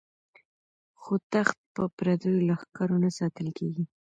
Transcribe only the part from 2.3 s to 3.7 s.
لښکرو نه ساتل